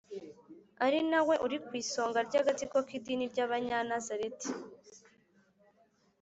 ari 0.85 0.99
na 1.11 1.19
we 1.27 1.35
uri 1.45 1.57
ku 1.65 1.71
isonga 1.81 2.19
ry 2.27 2.35
agatsiko 2.41 2.77
k 2.87 2.89
idini 2.97 3.25
ry 3.33 3.39
Abanyanazareti 3.45 4.49